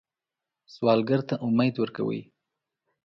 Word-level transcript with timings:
سوالګر 0.73 1.21
ته 1.29 1.35
امید 1.47 1.75
ورکوئ 1.77 2.21